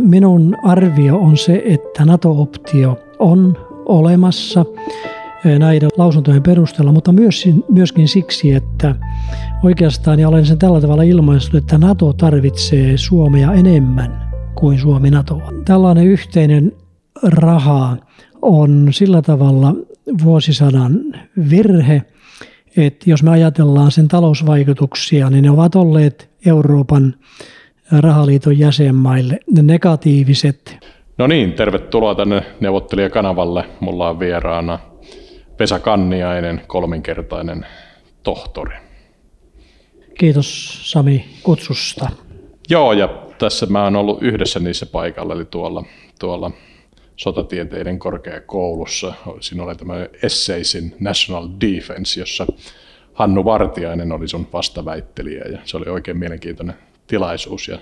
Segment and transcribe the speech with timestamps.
[0.00, 3.56] Minun arvio on se, että NATO-optio on
[3.86, 4.64] olemassa
[5.58, 7.12] näiden lausuntojen perusteella, mutta
[7.68, 8.94] myöskin siksi, että
[9.62, 15.52] oikeastaan, ja olen sen tällä tavalla ilmaissut, että NATO tarvitsee Suomea enemmän kuin Suomi NATOa.
[15.64, 16.72] Tällainen yhteinen
[17.22, 17.96] raha
[18.42, 19.74] on sillä tavalla
[20.24, 21.00] vuosisadan
[21.50, 22.02] virhe,
[22.76, 27.14] että jos me ajatellaan sen talousvaikutuksia, niin ne ovat olleet Euroopan
[28.00, 30.76] rahaliiton jäsenmaille ne negatiiviset.
[31.18, 33.64] No niin, tervetuloa tänne neuvottelijakanavalle.
[33.80, 34.78] Mulla on vieraana
[35.58, 37.66] Vesa Kanniainen, kolminkertainen
[38.22, 38.76] tohtori.
[40.18, 42.08] Kiitos Sami kutsusta.
[42.68, 45.84] Joo, ja tässä mä oon ollut yhdessä niissä paikalla, eli tuolla,
[46.20, 46.50] tuolla
[47.16, 49.14] sotatieteiden korkeakoulussa.
[49.40, 52.46] Siinä oli tämä Essaysin National Defense, jossa
[53.12, 56.74] Hannu Vartiainen oli sun vastaväittelijä, ja se oli oikein mielenkiintoinen
[57.12, 57.78] tilaisuus, ja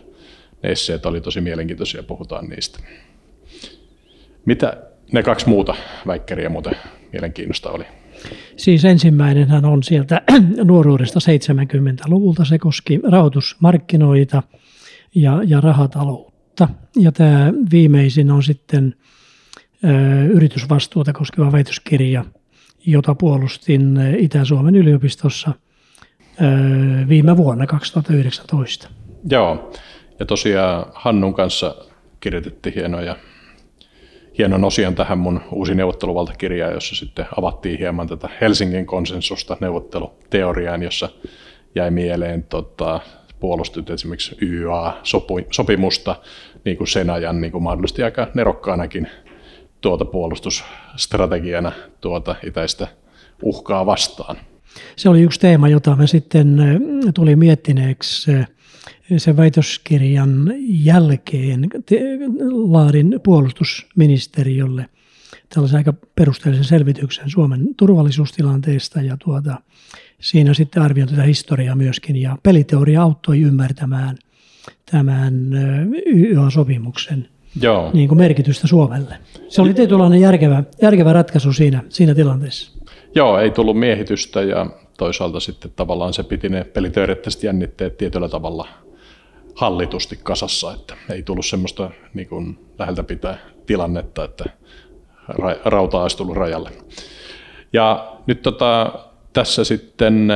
[0.63, 2.79] ne esseet oli tosi mielenkiintoisia, puhutaan niistä.
[4.47, 5.75] Mitä ne kaksi muuta
[6.07, 6.77] väikkäriä muuten
[7.13, 7.85] mielenkiinnosta oli?
[8.57, 10.23] Siis ensimmäinenhän on sieltä
[10.65, 12.45] nuoruudesta 70-luvulta.
[12.45, 14.43] Se koski rahoitusmarkkinoita
[15.15, 16.69] ja, ja rahataloutta.
[16.97, 18.95] Ja tämä viimeisin on sitten
[19.85, 19.89] ö,
[20.25, 22.25] yritysvastuuta koskeva väitöskirja,
[22.87, 26.45] jota puolustin Itä-Suomen yliopistossa ö,
[27.09, 29.00] viime vuonna 2019.
[29.31, 29.73] Joo,
[30.19, 31.75] ja tosiaan Hannun kanssa
[32.21, 33.17] kirjoitettiin hienoja
[34.39, 41.09] hienon osion tähän mun uusi neuvotteluvaltakirjaan, jossa sitten avattiin hieman tätä Helsingin konsensusta neuvotteluteoriaan, jossa
[41.75, 43.01] jäi mieleen tota,
[43.41, 46.17] puolustut esimerkiksi YA-sopimusta
[46.65, 49.09] niin kuin sen ajan niin kuin mahdollisesti aika nerokkaanakin
[49.81, 52.89] tuota puolustusstrategiana tuota itäistä
[53.43, 54.37] uhkaa vastaan.
[54.97, 56.59] Se oli yksi teema, jota me sitten
[57.15, 58.33] tuli miettineeksi
[59.17, 61.69] sen väitöskirjan jälkeen
[62.51, 64.87] laadin puolustusministeriölle
[65.55, 69.61] tällaisen aika perusteellisen selvityksen Suomen turvallisuustilanteesta ja tuota,
[70.21, 74.17] siinä sitten arvioin tätä historiaa myöskin ja peliteoria auttoi ymmärtämään
[74.91, 75.35] tämän
[76.07, 77.29] YA-sopimuksen
[77.63, 77.91] Joo.
[77.93, 79.19] Niin kuin merkitystä Suomelle.
[79.49, 82.80] Se oli tietynlainen järkevä, järkevä ratkaisu siinä, siinä tilanteessa.
[83.15, 84.67] Joo, ei tullut miehitystä ja
[84.99, 88.69] toisaalta sitten tavallaan se piti ne peliteoreettiset jännitteet tietyllä tavalla
[89.55, 94.45] hallitusti kasassa, että ei tullut semmoista niin kuin läheltä pitää tilannetta, että
[95.65, 96.71] rauta olisi tullut rajalle.
[97.73, 98.93] Ja nyt tota,
[99.33, 100.29] tässä sitten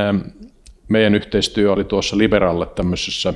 [0.88, 3.34] meidän yhteistyö oli tuossa Liberalle tämmöisessä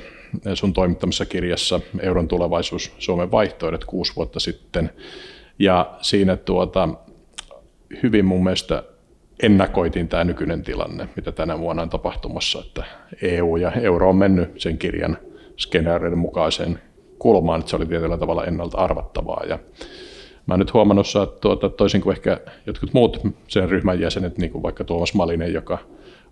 [0.54, 4.90] sun toimittamassa kirjassa Euron tulevaisuus Suomen vaihtoehdot kuusi vuotta sitten.
[5.58, 6.88] Ja siinä tuota,
[8.02, 8.82] hyvin mun mielestä
[9.42, 12.84] ennakoitiin tämä nykyinen tilanne, mitä tänä vuonna on tapahtumassa, että
[13.22, 15.18] EU ja euro on mennyt sen kirjan
[15.56, 16.80] skenaarioiden mukaiseen
[17.18, 19.44] kulmaan, että se oli tietyllä tavalla ennalta arvattavaa.
[19.48, 19.58] Ja
[20.46, 24.50] mä oon nyt huomannut, että tuota, toisin kuin ehkä jotkut muut sen ryhmän jäsenet, niin
[24.50, 25.78] kuin vaikka Tuomas Malinen, joka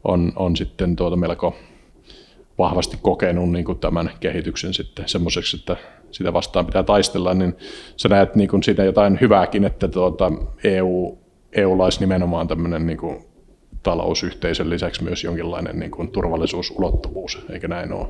[0.05, 1.57] on, on sitten tuota melko
[2.59, 5.77] vahvasti kokenut niin kuin tämän kehityksen sitten semmoiseksi, että
[6.11, 7.57] sitä vastaan pitää taistella, niin
[7.97, 10.33] sä näet niin kuin siitä jotain hyvääkin, että tuota
[10.65, 11.19] EU,
[11.57, 13.17] EU laisi nimenomaan tämmöinen niin kuin
[13.83, 18.09] talousyhteisön lisäksi myös jonkinlainen niin kuin turvallisuusulottuvuus, eikä näin ole?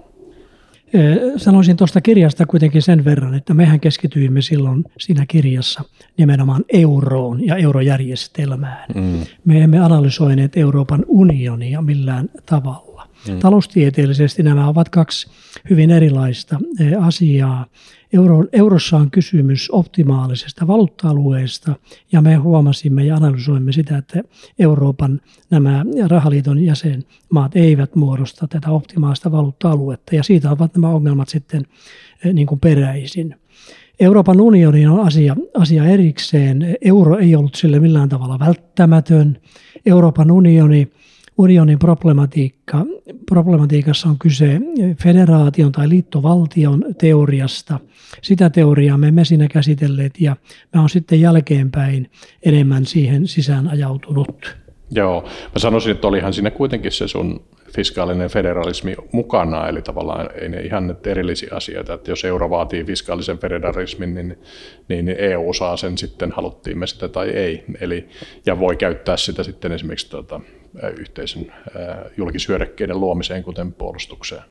[1.37, 5.83] Sanoisin tuosta kirjasta kuitenkin sen verran, että mehän keskityimme silloin siinä kirjassa
[6.19, 8.85] nimenomaan euroon ja eurojärjestelmään.
[8.95, 9.21] Mm.
[9.45, 12.86] Me emme analysoineet Euroopan unionia millään tavalla.
[13.29, 13.39] Mm.
[13.39, 15.31] Taloustieteellisesti nämä ovat kaksi
[15.71, 16.59] hyvin erilaista
[17.01, 17.67] asiaa.
[18.13, 21.77] Euro, eurossa on kysymys optimaalisesta valuutta-alueesta
[22.13, 24.23] ja me huomasimme ja analysoimme sitä, että
[24.59, 25.21] Euroopan
[25.51, 31.67] nämä rahaliiton jäsenmaat eivät muodosta tätä optimaalista valuutta-aluetta ja siitä ovat nämä ongelmat sitten
[32.25, 33.37] eh, niin kuin peräisin.
[34.01, 36.77] Euroopan unioni on asia, asia erikseen.
[36.81, 39.41] Euro ei ollut sille millään tavalla välttämätön.
[39.87, 40.93] Euroopan unioni
[41.39, 42.85] unionin problematiikka,
[43.29, 44.61] problematiikassa on kyse
[45.03, 47.81] federaation tai liittovaltion teoriasta.
[48.23, 50.37] Sitä teoriaa me emme siinä käsitelleet ja
[50.75, 52.11] mä olen sitten jälkeenpäin
[52.43, 54.57] enemmän siihen sisään ajautunut.
[54.91, 57.41] Joo, mä sanoisin, että olihan siinä kuitenkin se sun
[57.75, 62.85] fiskaalinen federalismi mukana, eli tavallaan ei ne ihan nyt erillisiä asioita, että jos euro vaatii
[62.85, 64.39] fiskaalisen federalismin, niin,
[64.89, 68.09] niin EU saa sen sitten, haluttiin me sitä tai ei, eli,
[68.47, 70.41] ja voi käyttää sitä sitten esimerkiksi tuota,
[70.99, 71.53] yhteisön
[72.17, 74.43] julkishyödykkeiden luomiseen, kuten puolustukseen.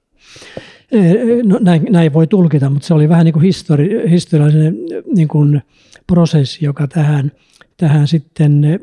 [1.43, 4.75] No, näin, näin voi tulkita, mutta se oli vähän niin kuin histori, historiallinen
[5.15, 5.61] niin kuin
[6.07, 7.31] prosessi, joka tähän,
[7.77, 8.79] tähän sitten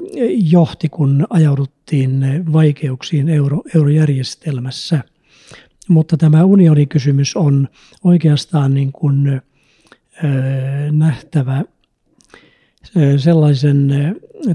[0.51, 1.82] johti, kun ajauduttiin
[2.53, 5.05] vaikeuksiin euro, eurojärjestelmässä.
[5.89, 7.69] Mutta tämä unionikysymys on
[8.05, 9.43] oikeastaan niin kuin
[10.91, 11.65] nähtävä
[13.17, 13.89] sellaisen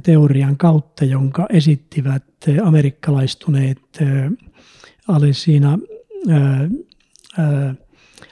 [0.04, 2.24] teorian kautta, jonka esittivät
[2.64, 3.82] amerikkalaistuneet
[5.08, 5.80] Alessina,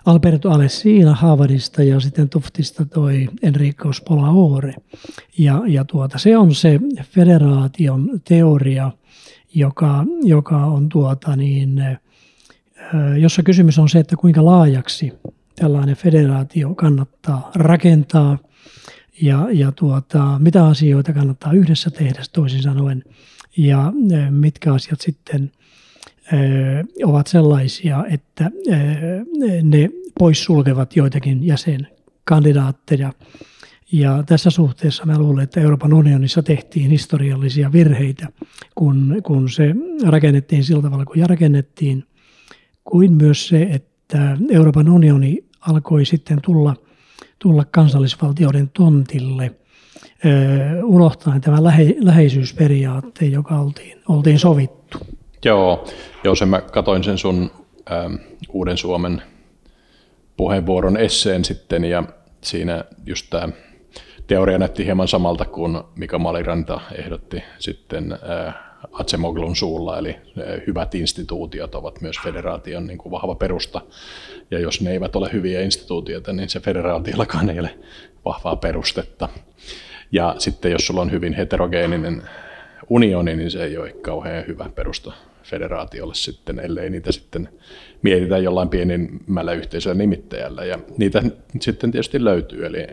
[0.06, 4.74] Alberto Alessina Harvardista ja sitten Tuftista toi Enrico Spolaore.
[5.38, 8.92] Ja, ja tuota, se on se federaation teoria,
[9.54, 11.84] joka, joka on tuota niin,
[13.20, 15.14] jossa kysymys on se, että kuinka laajaksi
[15.56, 18.38] tällainen federaatio kannattaa rakentaa
[19.22, 23.04] ja, ja tuota, mitä asioita kannattaa yhdessä tehdä toisin sanoen
[23.58, 23.94] ja
[24.30, 25.52] mitkä asiat sitten
[27.04, 28.52] ovat sellaisia, että
[29.64, 29.90] ne
[30.20, 33.14] poissulkevat joitakin jäsenkandidaatteja.
[33.92, 38.28] Ja tässä suhteessa mä luulen, että Euroopan unionissa tehtiin historiallisia virheitä,
[38.76, 39.76] kun, kun se
[40.08, 42.04] rakennettiin sillä tavalla, kun rakennettiin,
[42.84, 46.76] kuin myös se, että Euroopan unioni alkoi sitten tulla,
[47.40, 49.52] tulla kansallisvaltioiden tontille–
[50.84, 54.98] unohtaen tämä lähe, läheisyysperiaatteen, joka oltiin, oltiin sovittu.
[55.46, 55.88] Joo,
[56.24, 57.52] joo sen mä katoin sen sun
[57.92, 58.16] ähm,
[58.50, 59.22] Uuden Suomen
[60.38, 62.04] puheenvuoron esseen sitten ja
[62.42, 63.50] siinä just tämä
[64.28, 68.56] teoria näytti hieman samalta kuin Mika Maliranta ehdotti sitten äh,
[68.92, 73.82] Atsemoglun suulla, eli äh, hyvät instituutiot ovat myös federaation niin kuin vahva perusta,
[74.52, 77.78] ja jos ne eivät ole hyviä instituutioita, niin se federaatiollakaan ei ole
[78.26, 79.30] vahvaa perustetta.
[80.12, 82.22] Ja sitten jos sulla on hyvin heterogeeninen
[82.90, 85.14] unioni, niin se ei ole kauhean hyvä perusta
[85.46, 87.50] federaatiolle sitten, ellei niitä sitten
[88.02, 90.66] mietitä jollain pienimmällä yhteisöllä nimittäjällä.
[90.66, 91.24] Ja niitä
[91.62, 92.88] sitten tietysti löytyy, eli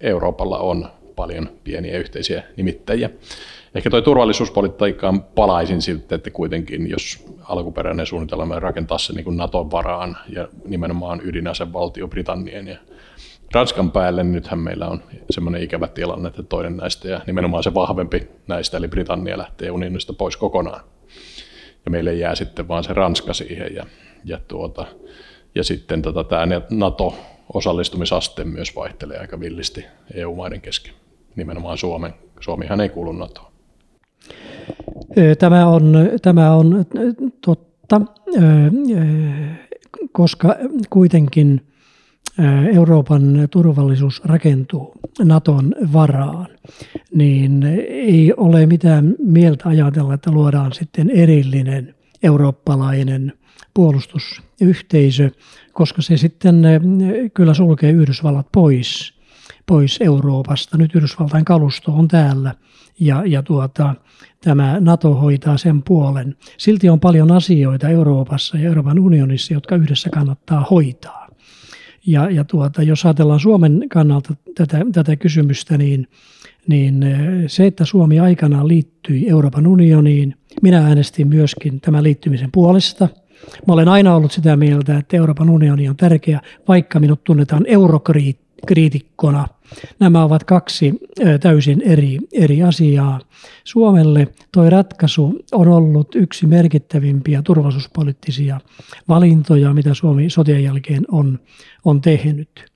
[0.00, 3.10] Euroopalla on paljon pieniä yhteisiä nimittäjiä.
[3.74, 10.16] Ehkä tuo turvallisuuspolitiikkaan palaisin siltä, että kuitenkin jos alkuperäinen suunnitelma rakentaa se niin Naton varaan
[10.28, 12.76] ja nimenomaan ydinasevaltio Britannian ja
[13.54, 17.74] Ranskan päälle niin nythän meillä on semmoinen ikävä tilanne, että toinen näistä ja nimenomaan se
[17.74, 20.80] vahvempi näistä, eli Britannia lähtee unionista pois kokonaan.
[21.84, 23.86] Ja meille jää sitten vaan se Ranska siihen ja,
[24.24, 24.86] ja, tuota,
[25.54, 29.84] ja sitten tota, tämä NATO-osallistumisaste myös vaihtelee aika villisti
[30.14, 30.94] EU-maiden kesken,
[31.36, 32.14] nimenomaan Suomen.
[32.40, 33.52] Suomihan ei kuulu NATOon.
[35.38, 36.84] Tämä on, tämä on
[37.46, 38.00] totta,
[40.12, 40.56] koska
[40.90, 41.60] kuitenkin–
[42.74, 44.92] Euroopan turvallisuus rakentuu
[45.24, 46.46] Naton varaan,
[47.14, 53.32] niin ei ole mitään mieltä ajatella, että luodaan sitten erillinen eurooppalainen
[53.74, 55.30] puolustusyhteisö,
[55.72, 56.62] koska se sitten
[57.34, 59.14] kyllä sulkee Yhdysvallat pois,
[59.66, 60.78] pois Euroopasta.
[60.78, 62.54] Nyt Yhdysvaltain kalusto on täällä
[63.00, 63.94] ja, ja tuota,
[64.40, 66.36] tämä NATO hoitaa sen puolen.
[66.58, 71.31] Silti on paljon asioita Euroopassa ja Euroopan unionissa, jotka yhdessä kannattaa hoitaa.
[72.06, 76.08] Ja, ja tuota, jos ajatellaan Suomen kannalta tätä, tätä kysymystä, niin,
[76.68, 77.04] niin
[77.46, 83.08] se, että Suomi aikanaan liittyi Euroopan unioniin, minä äänestin myöskin tämän liittymisen puolesta.
[83.66, 89.46] Mä olen aina ollut sitä mieltä, että Euroopan unioni on tärkeä, vaikka minut tunnetaan eurokriitikkona–
[90.00, 91.00] Nämä ovat kaksi
[91.40, 93.20] täysin eri, eri asiaa.
[93.64, 98.60] Suomelle tuo ratkaisu on ollut yksi merkittävimpiä turvallisuuspoliittisia
[99.08, 101.38] valintoja, mitä Suomi sotien jälkeen on,
[101.84, 102.72] on tehnyt.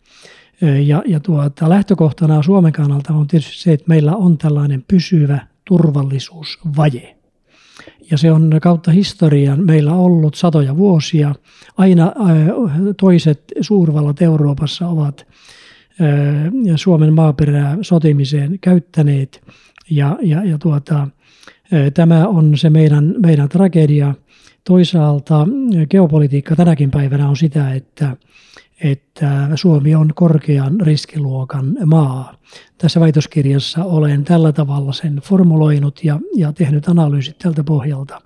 [0.87, 7.17] Ja, ja tuota, lähtökohtana Suomen kannalta on tietysti se, että meillä on tällainen pysyvä turvallisuusvaje.
[8.10, 11.34] Ja se on kautta historian meillä ollut satoja vuosia.
[11.76, 12.12] Aina
[13.00, 15.26] toiset suurvallat Euroopassa ovat
[16.76, 19.44] Suomen maaperää sotimiseen käyttäneet.
[19.91, 21.08] Ja, ja, ja tuota,
[21.94, 24.15] tämä on se meidän, meidän tragedia.
[24.65, 25.46] Toisaalta
[25.91, 28.17] geopolitiikka tänäkin päivänä on sitä, että,
[28.84, 32.36] että Suomi on korkean riskiluokan maa.
[32.79, 38.20] Tässä väitöskirjassa olen tällä tavalla sen formuloinut ja, ja tehnyt analyysit tältä pohjalta.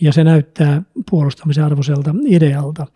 [0.00, 2.86] Ja se näyttää puolustamisen arvoiselta idealta.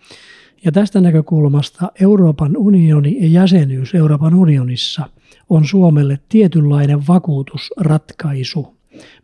[0.66, 5.08] Ja tästä näkökulmasta Euroopan unioni ja jäsenyys Euroopan unionissa
[5.48, 8.76] on Suomelle tietynlainen vakuutusratkaisu.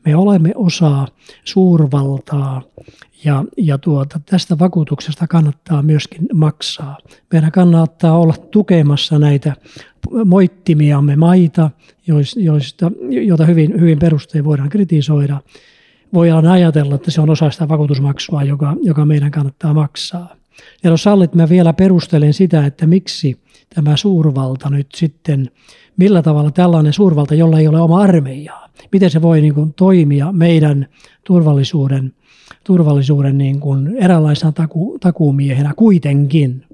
[0.05, 1.09] Me olemme osa
[1.45, 2.63] suurvaltaa
[3.25, 6.99] ja, ja tuota, tästä vakuutuksesta kannattaa myöskin maksaa.
[7.33, 9.57] Meidän kannattaa olla tukemassa näitä
[10.25, 11.71] moittimiamme maita,
[12.37, 15.41] joista, joita hyvin, hyvin perustein voidaan kritisoida.
[16.15, 20.42] Voidaan ajatella, että se on osa sitä vakuutusmaksua, joka, joka meidän kannattaa maksaa.
[20.85, 23.37] Ja jos sallit, mä vielä perustelen sitä, että miksi
[23.75, 25.51] tämä suurvalta nyt sitten,
[25.97, 30.33] millä tavalla tällainen suurvalta, jolla ei ole oma armeijaa, miten se voi niin kuin toimia
[30.33, 30.87] meidän
[31.25, 32.13] turvallisuuden,
[32.65, 36.65] turvallisuuden niin kuin eräänlaisena taku, takuumiehenä kuitenkin.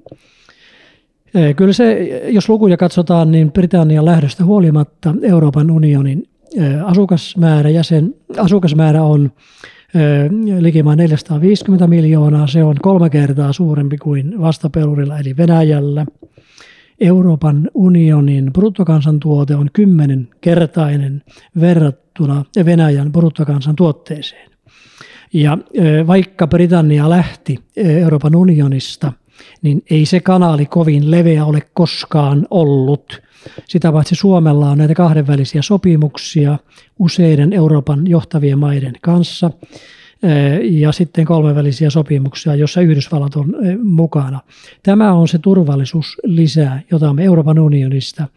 [1.55, 6.23] Kyllä se, jos lukuja katsotaan, niin Britannian lähdöstä huolimatta Euroopan unionin
[6.85, 9.31] asukasmäärä, jäsen, asukasmäärä on
[10.59, 12.47] likimaan 450 miljoonaa.
[12.47, 16.05] Se on kolme kertaa suurempi kuin vastapelurilla eli Venäjällä.
[16.99, 21.23] Euroopan unionin bruttokansantuote on kymmenenkertainen
[21.59, 24.49] verrattuna Venäjän bruttokansantuotteeseen.
[25.33, 25.57] Ja
[26.07, 29.13] vaikka Britannia lähti Euroopan unionista,
[29.61, 33.21] niin ei se kanaali kovin leveä ole koskaan ollut.
[33.67, 36.57] Sitä paitsi Suomella on näitä kahdenvälisiä sopimuksia
[36.99, 39.51] useiden Euroopan johtavien maiden kanssa
[40.61, 44.39] ja sitten kolmenvälisiä sopimuksia, jossa Yhdysvallat on mukana.
[44.83, 48.27] Tämä on se turvallisuuslisä, jota me Euroopan unionista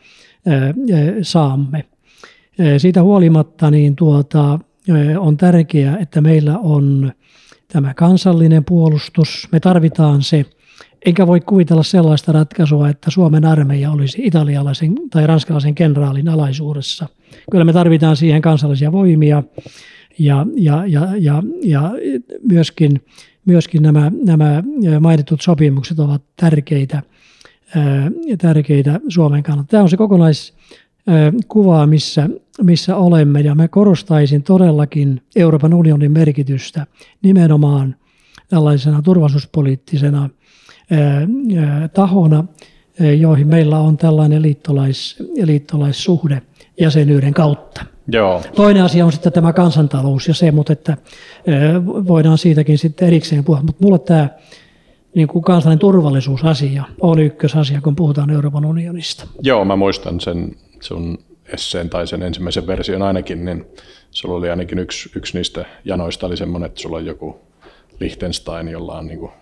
[1.23, 1.85] saamme.
[2.79, 4.59] Siitä huolimatta niin tuota,
[5.19, 7.13] on tärkeää, että meillä on
[7.69, 9.49] tämä kansallinen puolustus.
[9.53, 10.45] Me tarvitaan se,
[11.07, 17.07] enkä voi kuvitella sellaista ratkaisua, että Suomen armeija olisi italialaisen tai ranskalaisen kenraalin alaisuudessa.
[17.51, 19.43] Kyllä me tarvitaan siihen kansallisia voimia
[20.19, 21.91] ja, ja, ja, ja, ja
[22.43, 23.01] myöskin,
[23.45, 24.63] myöskin nämä, nämä
[25.01, 27.03] mainitut sopimukset ovat tärkeitä,
[28.39, 29.71] tärkeitä Suomen kannalta.
[29.71, 32.29] Tämä on se kokonaiskuva, missä,
[32.63, 36.87] missä olemme ja mä korostaisin todellakin Euroopan unionin merkitystä
[37.23, 37.97] nimenomaan
[38.49, 40.31] tällaisena turvallisuuspoliittisena
[41.95, 42.45] tahona,
[43.19, 46.43] joihin meillä on tällainen liittolais, liittolaissuhde
[46.81, 47.85] jäsenyyden kautta.
[48.09, 48.43] Joo.
[48.55, 50.97] Toinen asia on sitten tämä kansantalous ja se, mutta että
[52.09, 53.63] voidaan siitäkin sitten erikseen puhua.
[53.63, 54.29] Mutta mulle tämä
[55.15, 59.27] niin kuin kansallinen turvallisuusasia on ykkösasia, kun puhutaan Euroopan unionista.
[59.43, 61.19] Joo, mä muistan sen sun
[61.53, 63.65] esseen tai sen ensimmäisen version ainakin, niin
[64.11, 67.41] sulla oli ainakin yksi, yksi niistä janoista oli semmoinen, että sulla on joku
[68.01, 69.33] Liechtenstein, jolla on niin kuin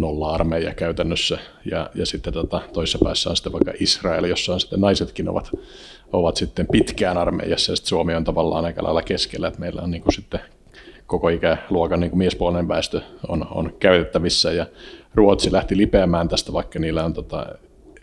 [0.00, 1.38] nolla-armeija käytännössä,
[1.70, 5.50] ja, ja sitten tota, toisessa päässä on sitten vaikka Israel, jossa on sitten naisetkin ovat,
[6.12, 9.90] ovat sitten pitkään armeijassa, ja sitten Suomi on tavallaan aika lailla keskellä, että meillä on
[9.90, 10.40] niin kuin sitten
[11.06, 14.66] koko ikäluokan niin kuin miespuolinen väestö on, on käytettävissä, ja
[15.14, 17.46] Ruotsi lähti lipeämään tästä, vaikka niillä on tota,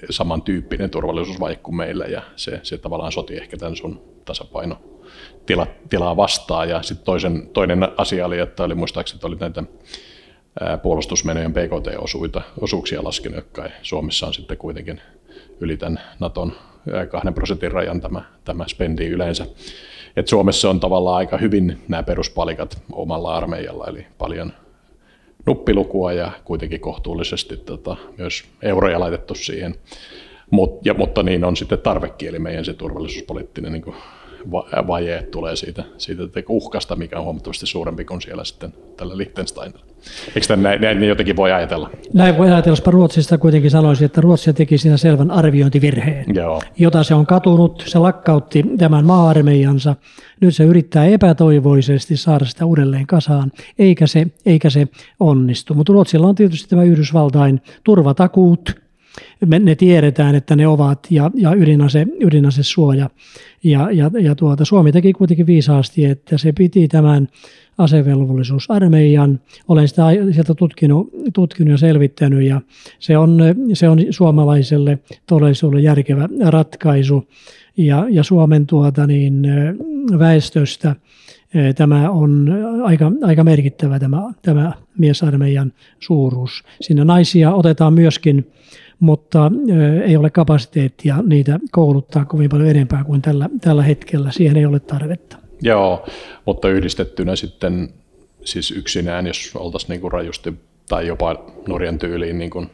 [0.09, 4.77] samantyyppinen turvallisuusvaje kuin meillä, ja se, se tavallaan soti ehkä tämän sun tasapaino
[5.45, 6.69] tila, tilaa vastaan.
[6.69, 9.63] Ja sitten toinen asia oli, että oli muistaakseni että oli näitä
[10.81, 15.01] puolustusmenojen BKT-osuuksia laskenut, jotka Suomessa on sitten kuitenkin
[15.59, 16.53] yli tämän Naton
[17.11, 19.45] kahden prosentin rajan tämä, tämä spendi yleensä.
[20.15, 24.53] Et Suomessa on tavallaan aika hyvin nämä peruspalikat omalla armeijalla, eli paljon
[25.45, 29.75] nuppilukua ja kuitenkin kohtuullisesti tota, myös euroja laitettu siihen.
[30.51, 33.95] Mut, ja, mutta niin on sitten tarvekieli meidän se turvallisuuspoliittinen niin
[34.87, 39.86] vajeet tulee siitä, siitä uhkasta, mikä on huomattavasti suurempi kuin siellä sitten tällä Liechtensteinilla.
[40.35, 41.89] Eikö tämän näin, näin jotenkin voi ajatella?
[42.13, 46.61] Näin voi ajatella, jos Ruotsista kuitenkin sanoisin, että Ruotsi teki siinä selvän arviointivirheen, Joo.
[46.77, 49.95] jota se on katunut, se lakkautti tämän maa-armeijansa,
[50.41, 54.87] nyt se yrittää epätoivoisesti saada sitä uudelleen kasaan, eikä se, eikä se
[55.19, 55.73] onnistu.
[55.73, 58.86] Mutta Ruotsilla on tietysti tämä Yhdysvaltain turvatakuut,
[59.45, 63.09] me, ne tiedetään, että ne ovat, ja, ja ydinase, ydinasesuoja.
[63.63, 67.27] Ja, ja, ja tuota, Suomi teki kuitenkin viisaasti, että se piti tämän
[67.77, 69.39] asevelvollisuusarmeijan.
[69.67, 72.61] Olen sitä sieltä tutkinut, tutkinut ja selvittänyt, ja
[72.99, 73.39] se on,
[73.73, 77.27] se on suomalaiselle todellisuudelle järkevä ratkaisu.
[77.77, 79.47] Ja, ja Suomen tuota, niin,
[80.19, 80.95] väestöstä
[81.75, 82.49] tämä on
[82.83, 86.63] aika, aika merkittävä tämä, tämä miesarmeijan suuruus.
[86.81, 88.51] Siinä naisia otetaan myöskin
[88.99, 89.51] mutta
[90.05, 94.31] ei ole kapasiteettia niitä kouluttaa kovin paljon enempää kuin tällä, tällä hetkellä.
[94.31, 95.37] Siihen ei ole tarvetta.
[95.61, 96.05] Joo,
[96.45, 97.89] mutta yhdistettynä sitten
[98.43, 100.53] siis yksinään, jos oltaisiin niin kuin rajusti
[100.89, 102.69] tai jopa Norjan tyyliin niin kuin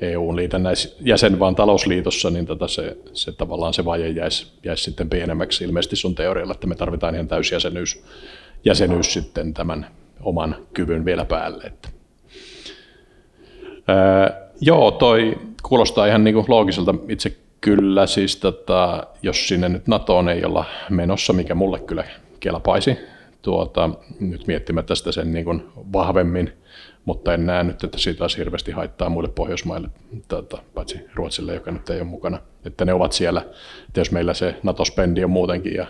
[0.00, 5.10] EUn liitännäis jäsen vaan talousliitossa, niin tota se, se, tavallaan se vaje jäisi, jäisi sitten
[5.10, 8.02] pienemmäksi ilmeisesti sun teorialla, että me tarvitaan ihan täysjäsenyys
[8.64, 9.86] jäsenyys sitten tämän
[10.20, 11.64] oman kyvyn vielä päälle.
[11.64, 11.88] Että.
[13.88, 20.28] Ää, joo, toi kuulostaa ihan niin loogiselta itse kyllä, siis tota, jos sinne nyt NATOon
[20.28, 22.04] ei olla menossa, mikä mulle kyllä
[22.40, 22.98] kelpaisi,
[23.42, 26.52] tuota, nyt miettimättä sitä sen niin kuin vahvemmin,
[27.04, 29.88] mutta en näe nyt, että siitä olisi hirveästi haittaa muille Pohjoismaille,
[30.28, 32.38] tuota, paitsi Ruotsille, joka nyt ei ole mukana.
[32.64, 33.42] Että ne ovat siellä,
[33.88, 35.86] että jos meillä se NATO-spendi on muutenkin ja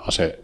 [0.00, 0.38] ase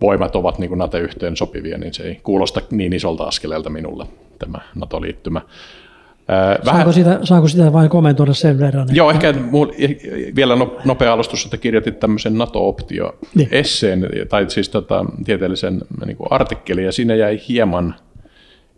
[0.00, 4.06] voimat ovat niin NATO-yhteen sopivia, niin se ei kuulosta niin isolta askeleelta minulle
[4.38, 5.40] tämä NATO-liittymä.
[6.28, 6.58] Vähän...
[6.64, 8.82] Saanko, sitä, saanko sitä vain kommentoida sen verran?
[8.82, 8.94] Että...
[8.94, 9.34] Joo, ehkä
[10.36, 14.28] vielä no, nopea alustus, että kirjoitit tämmöisen NATO-optio-esseen, niin.
[14.28, 17.94] tai siis tota, tieteellisen niin kuin artikkelin, ja siinä jäi hieman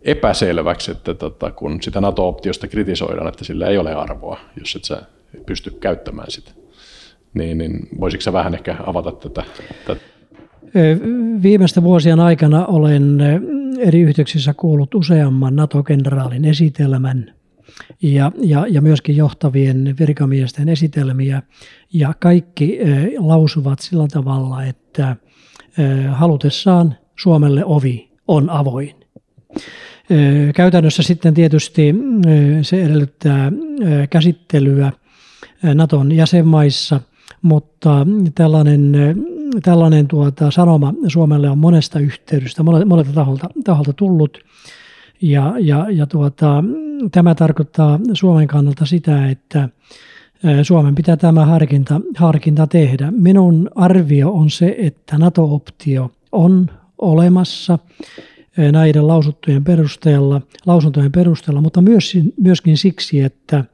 [0.01, 5.01] epäselväksi, että tota, kun sitä NATO-optiosta kritisoidaan, että sillä ei ole arvoa, jos et sä
[5.45, 6.51] pysty käyttämään sitä.
[7.33, 9.43] Niin, niin voisitko sä vähän ehkä avata tätä?
[9.87, 10.01] tätä?
[11.43, 13.17] Viimeisten vuosien aikana olen
[13.79, 17.33] eri yhteyksissä kuullut useamman NATO-kenraalin esitelmän
[18.01, 21.41] ja, ja, ja myöskin johtavien virkamiesten esitelmiä.
[21.93, 22.79] Ja kaikki
[23.17, 25.15] lausuvat sillä tavalla, että
[26.11, 28.95] halutessaan Suomelle ovi on avoin.
[30.55, 31.95] Käytännössä sitten tietysti
[32.61, 33.51] se edellyttää
[34.09, 34.91] käsittelyä
[35.73, 37.01] Naton jäsenmaissa,
[37.41, 38.91] mutta tällainen,
[39.63, 44.37] tällainen tuota, sanoma Suomelle on monesta yhteydestä, monelta taholta, taholta tullut.
[45.21, 46.63] Ja, ja, ja tuota,
[47.11, 49.69] tämä tarkoittaa Suomen kannalta sitä, että
[50.63, 53.11] Suomen pitää tämä harkinta, harkinta tehdä.
[53.11, 57.79] Minun arvio on se, että NATO-optio on olemassa
[58.71, 63.65] näiden lausuttujen perusteella, lausuntojen perusteella, mutta myös, myöskin siksi, että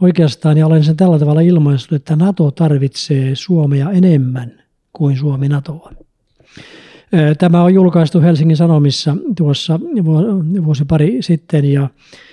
[0.00, 4.63] oikeastaan, ja olen sen tällä tavalla ilmaissut, että NATO tarvitsee Suomea enemmän
[4.94, 5.92] kuin Suomi NATOa.
[7.38, 9.80] Tämä on julkaistu Helsingin Sanomissa tuossa
[10.64, 11.88] vuosi pari sitten ja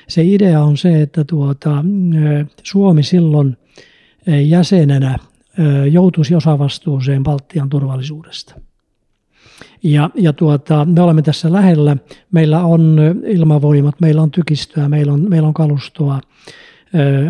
[0.08, 1.86] se idea on se, että tuota,
[2.63, 3.58] Suomi silloin
[4.46, 5.20] jäsenenä
[5.91, 8.56] joutuisi osavastuuseen Baltian turvallisuudesta.
[9.84, 11.98] Ja, ja tuota, me olemme tässä lähellä.
[12.32, 16.22] Meillä on ilmavoimat, meillä on tykistöä, meillä on, meillä on kalustoa,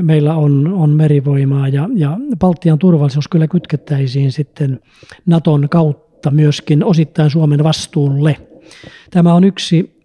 [0.02, 4.80] meillä on, on merivoimaa ja, ja Baltian turvallisuus kyllä kytkettäisiin sitten
[5.26, 8.38] Naton kautta myöskin osittain Suomen vastuulle.
[9.12, 10.02] Tämä on yksi,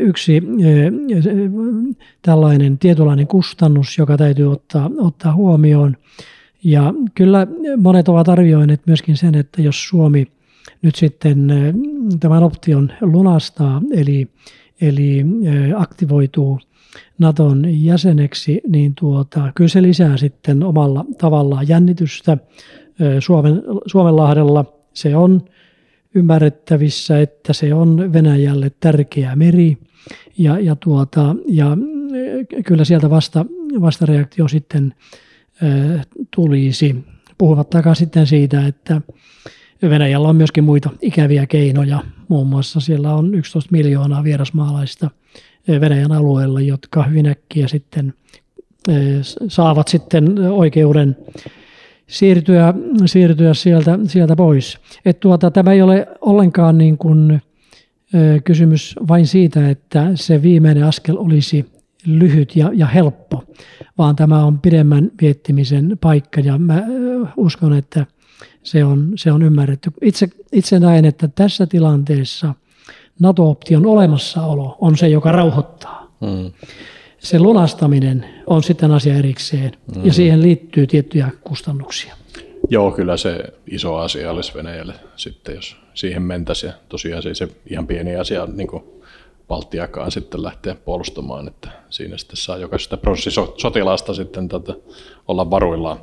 [0.00, 0.42] yksi
[2.22, 5.96] tällainen tietynlainen kustannus, joka täytyy ottaa, ottaa huomioon.
[6.64, 10.26] Ja kyllä monet ovat arvioineet myöskin sen, että jos Suomi
[10.82, 11.52] nyt sitten
[12.20, 14.28] tämän option lunastaa, eli,
[14.80, 15.24] eli
[15.76, 16.58] aktivoituu
[17.18, 22.38] Naton jäseneksi, niin tuota, kyllä se lisää sitten omalla tavallaan jännitystä
[23.20, 24.64] Suomen, Suomenlahdella.
[24.94, 25.44] Se on
[26.14, 29.78] ymmärrettävissä, että se on Venäjälle tärkeä meri
[30.38, 31.76] ja, ja, tuota, ja
[32.64, 33.46] kyllä sieltä vasta,
[33.80, 34.94] vastareaktio sitten
[36.36, 36.96] tulisi.
[37.38, 39.00] Puhumattakaan sitten siitä, että
[39.82, 42.02] Venäjällä on myöskin muita ikäviä keinoja.
[42.28, 45.10] Muun muassa siellä on 11 miljoonaa vierasmaalaista
[45.68, 48.14] Venäjän alueella, jotka hyvin äkkiä sitten
[49.48, 51.16] saavat sitten oikeuden
[52.06, 52.74] siirtyä,
[53.06, 54.78] siirtyä sieltä, sieltä pois.
[55.04, 57.40] Et tuota, tämä ei ole ollenkaan niin kuin,
[58.44, 61.66] kysymys vain siitä, että se viimeinen askel olisi
[62.06, 63.44] lyhyt ja, ja helppo,
[63.98, 66.82] vaan tämä on pidemmän viettimisen paikka ja mä
[67.36, 68.06] uskon, että
[68.62, 69.90] se on, se on ymmärretty.
[70.02, 72.54] Itse, itse näen, että tässä tilanteessa
[73.18, 76.16] NATO-option olemassaolo on se, joka rauhoittaa.
[76.26, 76.52] Hmm.
[77.18, 80.06] Se lunastaminen on sitten asia erikseen hmm.
[80.06, 82.14] ja siihen liittyy tiettyjä kustannuksia.
[82.70, 86.70] Joo, kyllä se iso asia olisi Venäjälle sitten, jos siihen mentäisiin.
[86.70, 88.82] Ja tosiaan se, se ihan pieni asia niin kuin
[89.48, 94.74] Baltiakaan sitten lähteä puolustamaan, että siinä sitten saa jokaisesta prosessisotilaasta sitten tätä
[95.28, 96.00] olla varuillaan.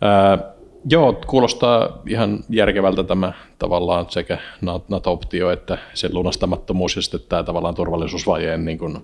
[0.00, 0.51] Ää,
[0.90, 4.38] Joo, kuulostaa ihan järkevältä tämä tavallaan sekä
[4.88, 8.98] NATO-optio että sen lunastamattomuus ja sitten tämä tavallaan turvallisuusvajeen niin kuin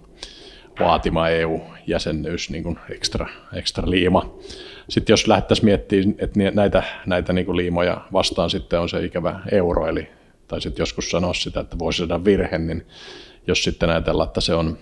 [0.81, 4.35] vaatima EU-jäsenyys niin kuin ekstra, ekstra liima.
[4.89, 9.41] Sitten jos lähdettäisiin miettimään, että näitä, näitä niin kuin liimoja vastaan sitten on se ikävä
[9.53, 10.09] euro, eli
[10.49, 12.87] tai sitten joskus sanoa sitä, että vuosisadan virhe, niin
[13.47, 14.79] jos sitten ajatellaan, että se on,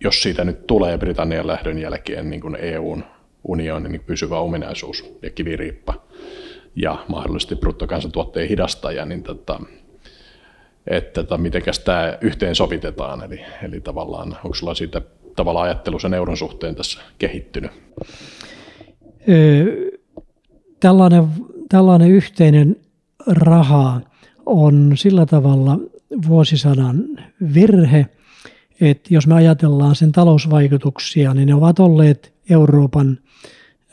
[0.00, 3.04] jos siitä nyt tulee Britannian lähdön jälkeen niin kuin EUn
[3.44, 5.94] unionin niin pysyvä ominaisuus ja kiviriippa
[6.76, 9.60] ja mahdollisesti bruttokansantuotteen hidastaja, niin tota,
[10.86, 15.02] että tota, miten tämä yhteen sovitetaan, eli, eli tavallaan onko sulla siitä
[15.36, 17.70] tavallaan ajattelu sen euron suhteen tässä kehittynyt?
[20.80, 21.24] Tällainen,
[21.68, 22.76] tällainen yhteinen
[23.26, 24.00] raha
[24.46, 25.78] on sillä tavalla
[26.28, 27.04] vuosisadan
[27.54, 28.06] virhe,
[28.80, 33.18] että jos me ajatellaan sen talousvaikutuksia, niin ne ovat olleet Euroopan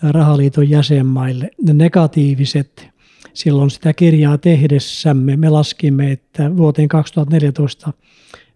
[0.03, 1.51] rahaliiton jäsenmaille.
[1.61, 2.91] Ne negatiiviset
[3.33, 7.93] silloin sitä kirjaa tehdessämme me laskimme, että vuoteen 2014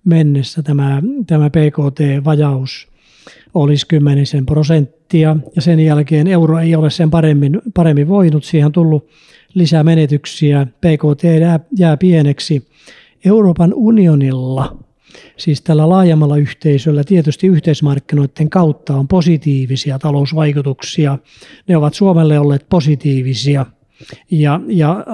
[0.05, 2.87] mennessä tämä, tämä PKT-vajaus
[3.53, 8.43] olisi kymmenisen prosenttia ja sen jälkeen euro ei ole sen paremmin, paremmin voinut.
[8.43, 9.09] Siihen on tullut
[9.53, 12.67] lisää menetyksiä, PKT jää, jää pieneksi.
[13.25, 14.77] Euroopan unionilla
[15.37, 21.17] siis tällä laajemmalla yhteisöllä tietysti yhteismarkkinoiden kautta on positiivisia talousvaikutuksia.
[21.67, 23.65] Ne ovat Suomelle olleet positiivisia.
[24.31, 25.05] Ja, ja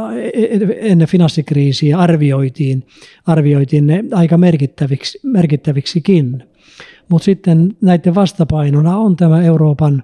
[0.78, 2.88] ennen finanssikriisiä arvioitiin,
[3.28, 6.44] arvioitiin ne aika merkittäviksi, merkittäviksikin.
[7.10, 10.04] Mutta sitten näiden vastapainona on tämä Euroopan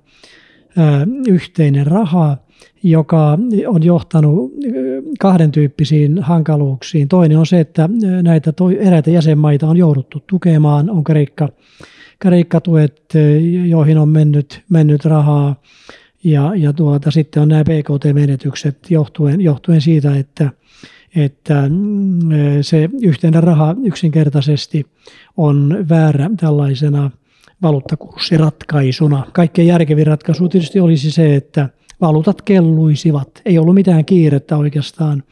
[0.77, 0.81] ö,
[1.27, 2.37] yhteinen raha,
[2.83, 4.53] joka on johtanut
[5.19, 7.07] kahden tyyppisiin hankaluuksiin.
[7.07, 7.89] Toinen on se, että
[8.23, 11.49] näitä eräitä jäsenmaita on jouduttu tukemaan, on Kreikka,
[12.19, 13.13] Kreikka-tuet,
[13.67, 15.55] joihin on mennyt, mennyt rahaa,
[16.23, 20.49] ja, ja tuota, sitten on nämä BKT-menetykset johtuen, johtuen siitä, että,
[21.15, 21.63] että
[22.61, 24.85] se yhteinen raha yksinkertaisesti
[25.37, 27.11] on väärä tällaisena
[27.61, 29.23] valuuttakurssiratkaisuna.
[29.33, 31.69] Kaikkein järkevin ratkaisu tietysti olisi se, että
[32.01, 33.41] valuutat kelluisivat.
[33.45, 35.23] Ei ollut mitään kiirettä oikeastaan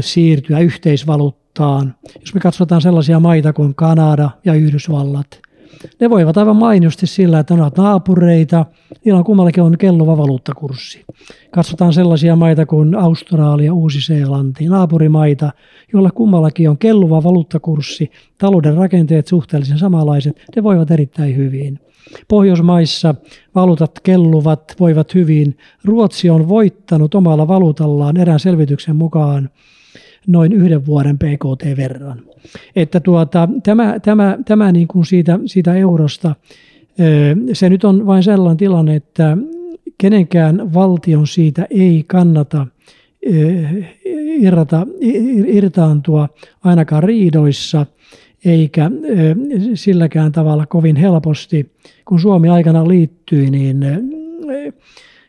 [0.00, 1.94] siirtyä yhteisvaluuttaan.
[2.20, 5.40] Jos me katsotaan sellaisia maita kuin Kanada ja Yhdysvallat,
[6.00, 8.66] ne voivat aivan mainiosti sillä, että ne ovat naapureita,
[9.04, 11.04] niillä on kummallakin on kelluva valuuttakurssi.
[11.50, 15.52] Katsotaan sellaisia maita kuin Australia, Uusi-Seelanti, naapurimaita,
[15.92, 21.80] joilla kummallakin on kelluva valuuttakurssi, talouden rakenteet suhteellisen samanlaiset, ne voivat erittäin hyvin.
[22.28, 23.14] Pohjoismaissa
[23.54, 25.58] valuutat kelluvat, voivat hyvin.
[25.84, 29.50] Ruotsi on voittanut omalla valuutallaan erään selvityksen mukaan
[30.26, 32.22] noin yhden vuoden PKT verran.
[32.76, 36.34] Että tuota, tämä, tämä, tämä niin kuin siitä, siitä eurosta,
[37.52, 39.36] se nyt on vain sellainen tilanne, että
[39.98, 42.66] kenenkään valtion siitä ei kannata
[44.40, 44.86] irrata,
[45.46, 46.28] irtaantua
[46.64, 47.86] ainakaan riidoissa,
[48.44, 48.90] eikä
[49.74, 51.72] silläkään tavalla kovin helposti.
[52.04, 53.84] Kun Suomi aikana liittyi, niin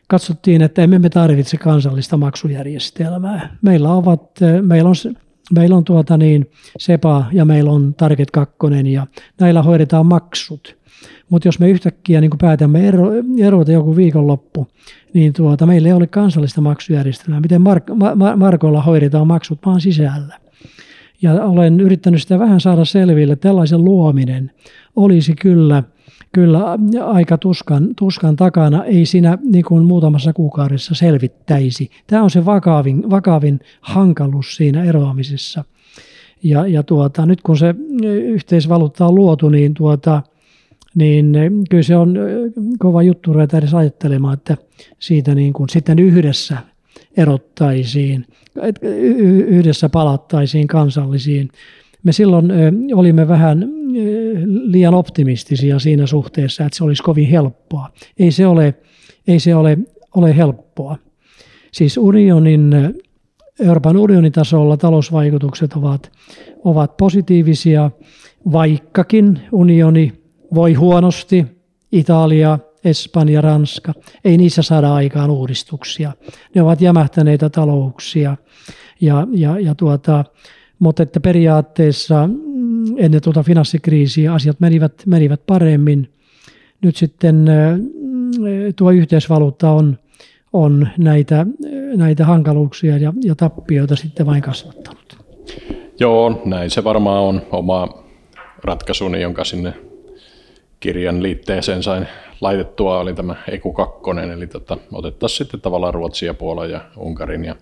[0.08, 3.56] katsottiin, että emme me tarvitse kansallista maksujärjestelmää.
[3.62, 4.94] Meillä, ovat, meillä on,
[5.54, 8.56] meillä on tuota niin, SEPA ja meillä on Target 2
[8.92, 9.06] ja
[9.40, 10.78] näillä hoidetaan maksut.
[11.30, 14.66] Mutta jos me yhtäkkiä niin päätämme ero, erota joku viikonloppu,
[15.14, 17.40] niin tuota, meillä ei ole kansallista maksujärjestelmää.
[17.40, 20.38] Miten Mark, Ma, Markolla hoidetaan maksut maan sisällä?
[21.22, 23.36] Ja olen yrittänyt sitä vähän saada selville.
[23.36, 24.50] Tällaisen luominen
[24.96, 25.82] olisi kyllä–
[26.32, 31.90] kyllä aika tuskan, tuskan takana ei siinä niin kuin muutamassa kuukaudessa selvittäisi.
[32.06, 35.64] Tämä on se vakavin, vakavin hankaluus siinä eroamisessa.
[36.42, 37.74] Ja, ja tuota, nyt kun se
[38.24, 40.22] yhteisvaluutta on luotu, niin, tuota,
[40.94, 41.32] niin
[41.70, 42.18] kyllä se on
[42.78, 44.56] kova juttu ruveta edes ajattelemaan, että
[44.98, 46.58] siitä niin kuin sitten yhdessä
[47.16, 48.26] erottaisiin,
[49.48, 51.48] yhdessä palattaisiin kansallisiin
[52.02, 52.52] me silloin
[52.94, 53.68] olimme vähän
[54.46, 57.90] liian optimistisia siinä suhteessa, että se olisi kovin helppoa.
[58.18, 58.74] Ei se ole,
[59.28, 59.78] ei se ole,
[60.16, 60.96] ole helppoa.
[61.72, 62.74] Siis unionin,
[63.60, 66.12] Euroopan unionin tasolla talousvaikutukset ovat,
[66.64, 67.90] ovat positiivisia,
[68.52, 70.12] vaikkakin unioni
[70.54, 71.46] voi huonosti,
[71.92, 73.92] Italia, Espanja, Ranska,
[74.24, 76.12] ei niissä saada aikaan uudistuksia.
[76.54, 78.36] Ne ovat jämähtäneitä talouksia
[79.00, 80.24] ja, ja, ja tuota,
[80.78, 82.28] mutta että periaatteessa
[82.96, 86.08] ennen tuota finanssikriisiä asiat menivät, menivät paremmin.
[86.82, 87.46] Nyt sitten
[88.76, 89.98] tuo yhteisvaluutta on,
[90.52, 91.46] on näitä,
[91.96, 95.18] näitä hankaluuksia ja, ja tappioita sitten vain kasvattanut.
[96.00, 97.88] Joo, näin se varmaan on oma
[98.64, 99.74] ratkaisuni, jonka sinne
[100.80, 102.06] kirjan liitteeseen sain
[102.40, 104.00] laitettua, oli tämä EKU 2,
[104.32, 107.56] eli tota, otettaisiin sitten tavallaan Ruotsia, Puola ja Unkarin ja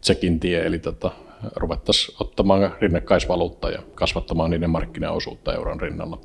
[0.00, 1.10] Tsekin tie, eli tota,
[1.56, 6.20] ruvettaisiin ottamaan rinnakkaisvaluutta ja kasvattamaan niiden markkinaosuutta euron rinnalla.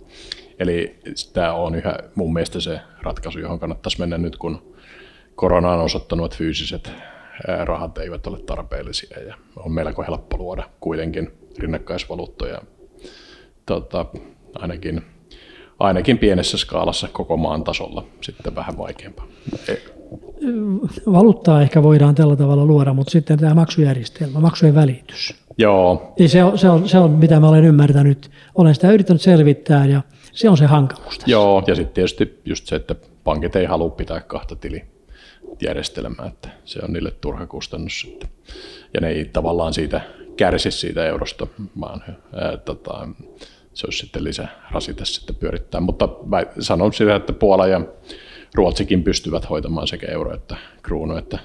[0.60, 1.00] Eli
[1.34, 4.76] tämä on yhä mun mielestä se ratkaisu, johon kannattaisi mennä nyt, kun
[5.36, 6.92] korona on osoittanut, että fyysiset
[7.64, 12.62] rahat eivät ole tarpeellisia ja on melko helppo luoda kuitenkin rinnakkaisvaluuttoja
[13.66, 14.06] tota,
[14.56, 15.02] ainakin,
[15.80, 19.28] ainakin pienessä skaalassa koko maan tasolla sitten vähän vaikeampaa.
[21.12, 25.36] Valuuttaa ehkä voidaan tällä tavalla luoda, mutta sitten tämä maksujärjestelmä, maksujen välitys.
[25.58, 26.14] Joo.
[26.20, 28.32] Niin se, on, se, on, se on, mitä mä olen ymmärtänyt.
[28.56, 31.32] Olen sitä yrittänyt selvittää ja se on se hankaluus tässä.
[31.32, 36.80] Joo, ja sitten tietysti just se, että pankit ei halua pitää kahta tilijärjestelmää, että se
[36.84, 38.30] on niille turha kustannus sitten.
[38.94, 40.02] Ja ne ei tavallaan siitä
[40.38, 41.48] kärsi siitä eurosta,
[41.80, 43.08] vaan ää, tota,
[43.74, 45.82] se olisi sitten lisärasite sitten pyörittää.
[45.82, 46.10] Mutta
[46.60, 47.82] sanon sitä, että Puola ja
[48.56, 51.40] Ruotsikin pystyvät hoitamaan sekä euro että kruunu, että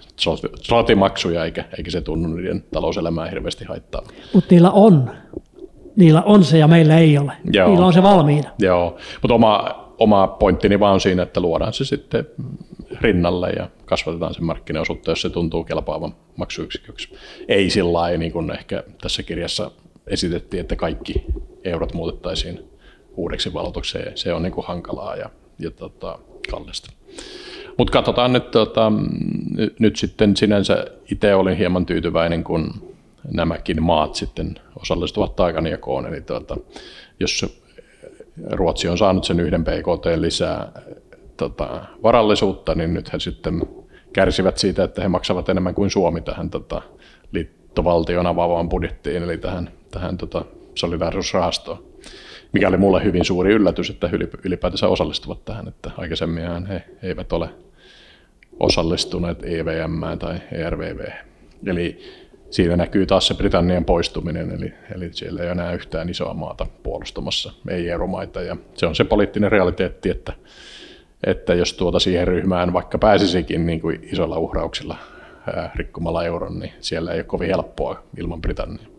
[0.62, 4.02] slotimaksuja, eikä, eikä se tunnu niiden talouselämää hirveästi haittaa.
[4.34, 5.10] Mutta niillä on.
[5.96, 7.32] Niillä on se ja meillä ei ole.
[7.52, 7.68] Joo.
[7.68, 8.50] Niillä on se valmiina.
[8.58, 12.26] Joo, mutta oma, oma pointtini vaan on siinä, että luodaan se sitten
[13.00, 17.16] rinnalle ja kasvatetaan sen markkinaosuutta, jos se tuntuu kelpaavan maksuyksiköksi.
[17.48, 19.70] Ei sillä lailla, niin kuin ehkä tässä kirjassa
[20.06, 21.24] esitettiin, että kaikki
[21.64, 22.60] eurot muutettaisiin
[23.16, 24.16] uudeksi valuutukseen.
[24.16, 26.18] Se on niin kuin hankalaa ja, ja tota,
[26.50, 26.92] kallista.
[27.78, 28.92] Mutta katsotaan nyt, tota,
[29.78, 32.94] nyt sitten sinänsä itse olin hieman tyytyväinen, kun
[33.32, 36.06] nämäkin maat sitten osallistuvat taakanjakoon.
[36.06, 36.56] Eli tuota,
[37.20, 37.60] jos
[38.50, 40.72] Ruotsi on saanut sen yhden PKT lisää
[41.36, 43.62] tota, varallisuutta, niin nyt he sitten
[44.12, 46.82] kärsivät siitä, että he maksavat enemmän kuin Suomi tähän tota,
[47.32, 51.93] liittovaltion avaavaan budjettiin, eli tähän, tähän tota, solidaarisuusrahastoon.
[52.54, 54.10] Mikä oli mulle hyvin suuri yllätys, että
[54.44, 57.48] ylipäätänsä osallistuvat tähän, että aikaisemmin he eivät ole
[58.60, 61.08] osallistuneet EVM tai ERVV.
[61.66, 61.98] Eli
[62.50, 67.52] siinä näkyy taas se Britannian poistuminen, eli, eli siellä ei enää yhtään isoa maata puolustamassa,
[67.68, 68.42] ei eromaita.
[68.42, 70.32] Ja se on se poliittinen realiteetti, että,
[71.26, 74.96] että jos tuota siihen ryhmään vaikka pääsisikin niin kuin isoilla uhrauksilla
[75.56, 78.93] ää, rikkomalla euron, niin siellä ei ole kovin helppoa ilman Britanniaa.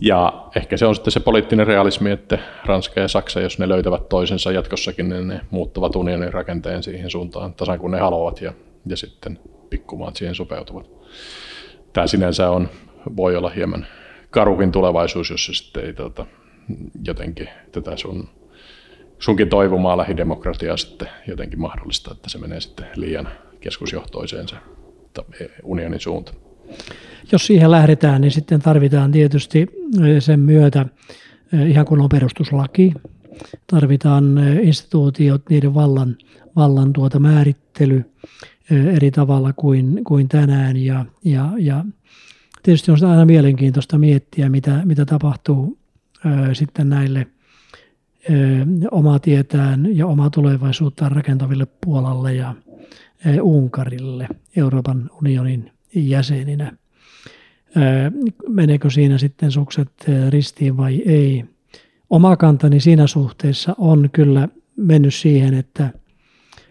[0.00, 4.08] Ja ehkä se on sitten se poliittinen realismi, että Ranska ja Saksa, jos ne löytävät
[4.08, 8.52] toisensa jatkossakin, niin ne muuttavat unionin rakenteen siihen suuntaan tasan kuin ne haluavat ja,
[8.86, 9.38] ja sitten
[9.70, 10.90] pikkumaat siihen sopeutuvat.
[11.92, 12.68] Tämä sinänsä on,
[13.16, 13.86] voi olla hieman
[14.30, 16.26] karukin tulevaisuus, jos se sitten ei tota,
[17.04, 18.28] jotenkin tätä sun,
[19.18, 23.28] sunkin toivomaa lähidemokratiaa sitten jotenkin mahdollista, että se menee sitten liian
[23.60, 24.56] keskusjohtoiseen se
[25.62, 26.45] unionin suuntaan.
[27.32, 29.66] Jos siihen lähdetään, niin sitten tarvitaan tietysti
[30.18, 30.86] sen myötä
[31.66, 32.94] ihan kun on perustuslaki,
[33.66, 36.16] tarvitaan instituutiot, niiden vallan,
[36.56, 38.04] vallan tuota määrittely
[38.70, 40.76] eri tavalla kuin, kuin tänään.
[40.76, 41.84] Ja, ja, ja
[42.62, 45.78] tietysti on aina mielenkiintoista miettiä, mitä, mitä tapahtuu
[46.52, 47.26] sitten näille
[48.30, 48.34] ö,
[48.90, 52.54] omaa tietään ja omaa tulevaisuuttaan rakentaville Puolalle ja
[53.42, 56.72] Unkarille Euroopan unionin jäseninä.
[58.48, 59.90] Meneekö siinä sitten sukset
[60.28, 61.44] ristiin vai ei?
[62.10, 65.90] Oma kantani siinä suhteessa on kyllä mennyt siihen, että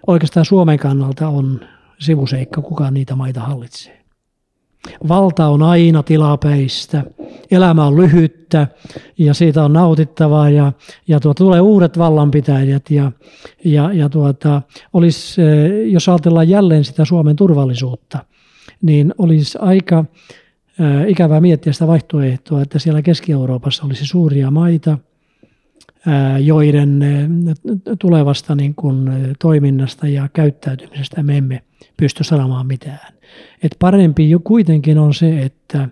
[0.08, 1.60] oikeastaan Suomen kannalta on
[2.00, 4.06] sivuseikka, kuka niitä maita hallitsee.
[5.08, 7.04] Valta on aina tilapäistä,
[7.52, 8.68] elämä on lyhyttä
[9.18, 10.74] ja siitä on nautittavaa ja,
[11.08, 13.12] ja tuota, tulee uudet vallanpitäjät ja,
[13.66, 14.62] ja, ja tuota,
[14.94, 15.42] olisi,
[15.86, 18.26] jos ajatellaan jälleen sitä Suomen turvallisuutta,
[18.82, 20.06] niin olisi aika
[21.08, 24.98] ikävää miettiä sitä vaihtoehtoa, että siellä Keski-Euroopassa olisi suuria maita,
[26.44, 27.00] joiden
[28.00, 29.10] tulevasta niin kuin
[29.40, 31.62] toiminnasta ja käyttäytymisestä me emme
[31.98, 33.14] pysty sanomaan mitään.
[33.64, 35.90] Et parempi jo kuitenkin on se, että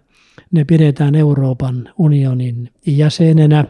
[0.52, 3.66] ne pidetään Euroopan unionin jäsenenä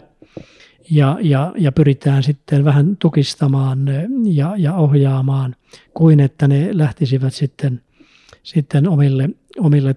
[0.92, 3.80] ja, ja, ja pyritään sitten vähän tukistamaan
[4.26, 5.56] ja, ja ohjaamaan,
[5.94, 7.82] kuin että ne lähtisivät sitten,
[8.44, 9.30] sitten omille,
[9.60, 9.96] omille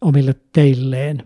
[0.00, 1.22] omille teilleen.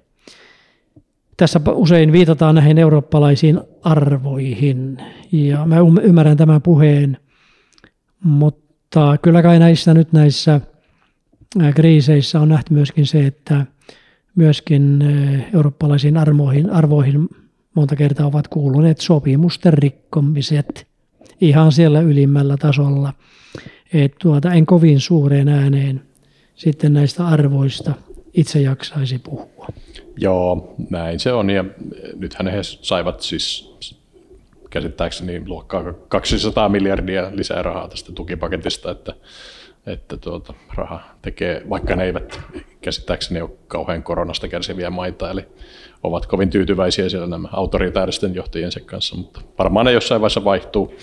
[1.36, 4.96] Tässä usein viitataan näihin eurooppalaisiin arvoihin
[5.32, 7.18] ja mä ymmärrän tämän puheen,
[8.24, 10.60] mutta kyllä kai näissä nyt näissä
[11.74, 13.66] kriiseissä on nähty myöskin se, että
[14.34, 15.04] myöskin
[15.54, 17.28] eurooppalaisiin arvoihin, arvoihin
[17.74, 20.86] monta kertaa ovat kuuluneet sopimusten rikkomiset
[21.40, 23.12] ihan siellä ylimmällä tasolla.
[23.92, 26.02] Et tuota, en kovin suureen ääneen
[26.54, 27.92] sitten näistä arvoista
[28.34, 29.66] itse jaksaisi puhua.
[30.16, 31.50] Joo, näin se on.
[31.50, 31.64] Ja
[32.16, 33.72] nythän he saivat siis
[34.70, 39.14] käsittääkseni luokkaa 200 miljardia lisää rahaa tästä tukipaketista, että,
[39.86, 42.40] että tuota, raha tekee, vaikka ne eivät
[42.80, 45.44] käsittääkseni ole kauhean koronasta kärsiviä maita, eli
[46.02, 50.94] ovat kovin tyytyväisiä siellä nämä autoritaaristen johtajiensa kanssa, mutta varmaan ne jossain vaiheessa vaihtuu.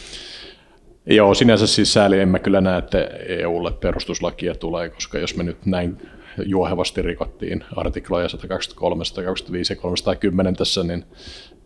[1.05, 5.43] Joo, sinänsä siis sääli en mä kyllä näe, että EUlle perustuslakia tulee, koska jos me
[5.43, 5.97] nyt näin
[6.45, 11.05] juohevasti rikottiin artikloja 123, 125 ja 310 tässä, niin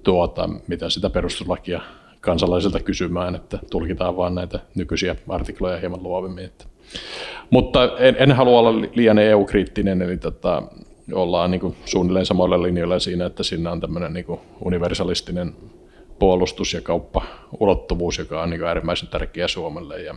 [0.04, 1.82] tuota, mitä sitä perustuslakia
[2.22, 6.46] kansalaisilta kysymään, että tulkitaan vain näitä nykyisiä artikloja hieman luovemmin.
[6.46, 6.66] Että.
[7.50, 10.64] Mutta en, en halua olla liian EU-kriittinen, eli tota,
[11.14, 15.54] ollaan niin kuin suunnilleen samoilla linjoilla siinä, että siinä on tämmöinen niin kuin universalistinen
[16.24, 20.02] puolustus- ja kauppa-ulottuvuus, joka on niin äärimmäisen tärkeä Suomelle.
[20.02, 20.16] Ja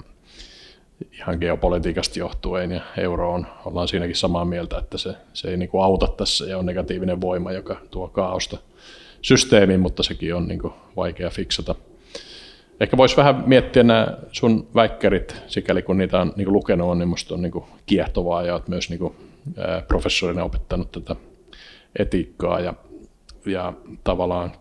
[1.13, 5.69] ihan geopolitiikasta johtuen ja euro on, ollaan siinäkin samaa mieltä, että se, se ei niin
[5.69, 8.59] kuin auta tässä ja on negatiivinen voima, joka tuo kaaosta
[9.23, 11.75] systeemiin, mutta sekin on niin kuin vaikea fiksata.
[12.81, 16.99] Ehkä voisi vähän miettiä nämä sun väikkärit, sikäli kun niitä on niin kuin lukenut, on,
[16.99, 19.15] niin on niin kuin kiehtovaa ja olet myös niin kuin,
[19.89, 21.17] professorina opettanut tätä
[21.99, 22.75] etiikkaa ja,
[23.47, 23.73] ja
[24.05, 24.53] tavallaan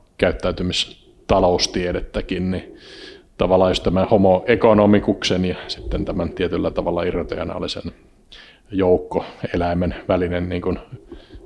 [1.27, 2.75] käyttäytymistaloustiedettäkin, niin
[3.37, 7.91] tavallaan just tämän homo economicuksen ja sitten tämän tietyllä tavalla irrationaalisen
[8.71, 10.79] joukkoeläimen välinen niin kuin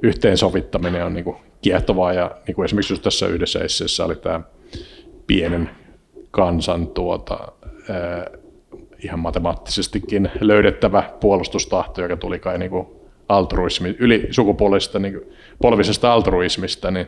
[0.03, 2.13] yhteensovittaminen on niin kuin kiehtovaa.
[2.13, 4.41] Ja niin kuin esimerkiksi just tässä yhdessä esseessä oli tämä
[5.27, 5.69] pienen
[6.31, 7.51] kansan tuota,
[9.03, 12.87] ihan matemaattisestikin löydettävä puolustustahto, joka tuli kai niin kuin
[13.29, 15.21] altruismi, yli sukupuolisesta niin
[15.61, 17.07] polvisesta altruismista, niin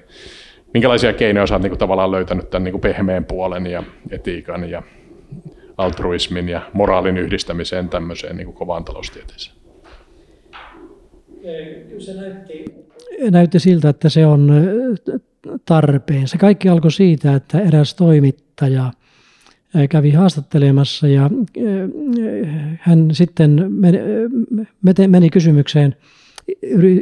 [0.74, 4.70] minkälaisia keinoja sä oot niin kuin, tavallaan löytänyt tämän niin kuin pehmeän puolen ja etiikan
[4.70, 4.84] ja
[5.78, 9.58] altruismin ja moraalin yhdistämiseen tämmöiseen niin kuin kovaan taloustieteeseen?
[11.98, 12.66] Se näytti,
[13.32, 14.52] näytti siltä, että se on
[15.66, 16.28] tarpeen.
[16.28, 18.92] Se kaikki alkoi siitä, että eräs toimittaja
[19.90, 21.30] kävi haastattelemassa ja
[22.80, 23.72] hän sitten
[25.08, 25.96] meni kysymykseen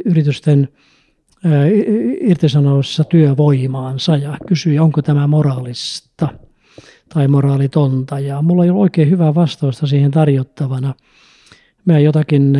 [0.04, 0.68] yritysten
[2.20, 6.28] irtisanoussa työvoimaansa ja kysyi, onko tämä moraalista
[7.14, 8.18] tai moraalitonta.
[8.18, 10.94] Ja mulla ei ollut oikein hyvää vastausta siihen tarjottavana.
[11.84, 12.58] Mä jotakin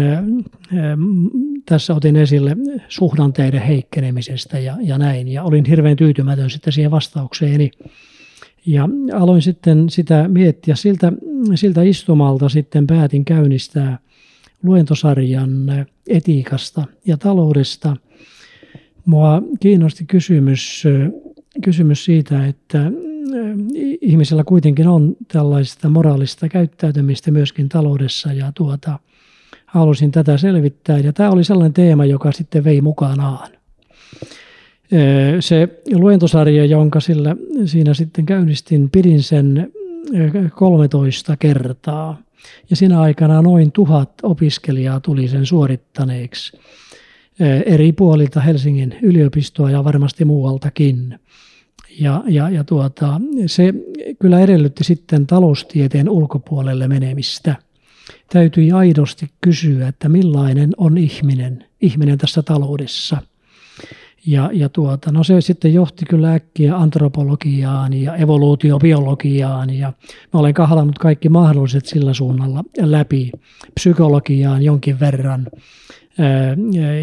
[1.66, 2.56] tässä otin esille
[2.88, 5.28] suhdanteiden heikkenemisestä ja, ja näin.
[5.28, 7.70] Ja olin hirveän tyytymätön sitten siihen vastaukseeni.
[8.66, 10.74] Ja aloin sitten sitä miettiä.
[10.74, 11.12] Siltä,
[11.54, 13.98] siltä istumalta sitten päätin käynnistää
[14.62, 15.50] luentosarjan
[16.08, 17.96] etiikasta ja taloudesta.
[19.06, 20.84] Mua kiinnosti kysymys,
[21.62, 22.92] kysymys siitä, että
[24.00, 28.98] ihmisellä kuitenkin on tällaista moraalista käyttäytymistä myöskin taloudessa ja tuota,
[29.66, 30.98] halusin tätä selvittää.
[30.98, 33.48] Ja tämä oli sellainen teema, joka sitten vei mukanaan.
[35.40, 39.72] Se luentosarja, jonka sillä, siinä sitten käynnistin, pidin sen
[40.54, 42.22] 13 kertaa.
[42.70, 46.60] Ja siinä aikana noin tuhat opiskelijaa tuli sen suorittaneeksi
[47.66, 51.18] eri puolilta Helsingin yliopistoa ja varmasti muualtakin.
[52.00, 53.74] Ja, ja, ja tuota, se
[54.18, 57.56] kyllä edellytti sitten taloustieteen ulkopuolelle menemistä.
[58.32, 63.22] Täytyi aidosti kysyä, että millainen on ihminen, ihminen tässä taloudessa.
[64.26, 69.92] Ja, ja tuota, no se sitten johti kyllä äkkiä antropologiaan ja evoluutiobiologiaan ja
[70.32, 73.30] mä olen kahlannut kaikki mahdolliset sillä suunnalla läpi,
[73.74, 75.46] psykologiaan jonkin verran,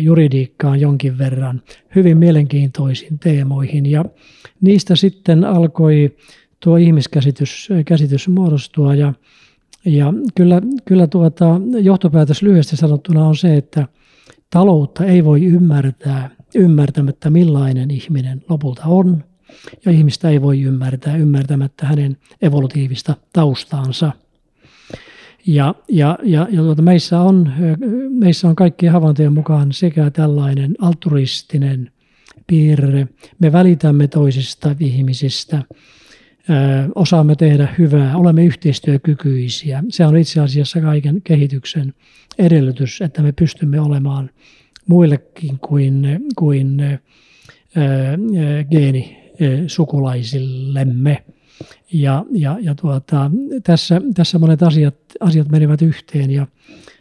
[0.01, 1.62] juridiikkaan jonkin verran,
[1.95, 3.86] hyvin mielenkiintoisiin teemoihin.
[3.86, 4.06] Ja
[4.62, 6.15] niistä sitten alkoi
[6.60, 8.95] tuo ihmiskäsitys käsitys muodostua.
[8.95, 9.13] Ja,
[9.86, 13.88] ja kyllä, kyllä tuota, johtopäätös lyhyesti sanottuna on se, että
[14.49, 19.23] taloutta ei voi ymmärtää ymmärtämättä millainen ihminen lopulta on.
[19.86, 24.12] Ja ihmistä ei voi ymmärtää ymmärtämättä hänen evolutiivista taustaansa.
[25.47, 27.53] Ja, ja, ja, ja tuota, meissä, on,
[28.10, 31.91] meissä on kaikkien havaintojen mukaan sekä tällainen altruistinen
[32.47, 33.07] piirre.
[33.39, 35.63] Me välitämme toisista ihmisistä,
[36.95, 39.83] osaamme tehdä hyvää, olemme yhteistyökykyisiä.
[39.89, 41.93] Se on itse asiassa kaiken kehityksen
[42.39, 44.29] edellytys, että me pystymme olemaan
[44.88, 46.81] muillekin kuin, kuin
[48.71, 51.23] geenisukulaisillemme.
[51.93, 53.32] Ja, ja, ja tuota,
[53.63, 56.48] tässä, tässä monet asiat, asiat menevät yhteen ja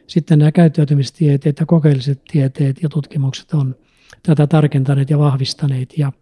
[0.06, 3.74] sitten nämä käyttäytymistieteet ja kokeelliset tieteet ja tutkimukset on
[4.22, 6.12] tätä tarkentaneet ja vahvistaneet ja,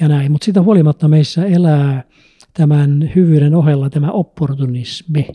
[0.00, 0.32] ja näin.
[0.32, 2.04] Mutta siitä huolimatta meissä elää
[2.54, 5.28] tämän hyvyyden ohella tämä opportunismi.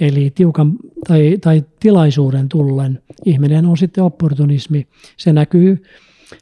[0.00, 0.72] Eli tiukan
[1.08, 4.86] tai, tai tilaisuuden tullen ihminen on sitten opportunismi.
[5.16, 5.82] Se näkyy,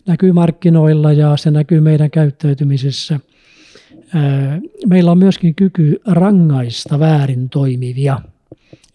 [0.07, 3.21] näkyy markkinoilla ja se näkyy meidän käyttäytymisessä.
[4.87, 8.21] Meillä on myöskin kyky rangaista väärin toimivia–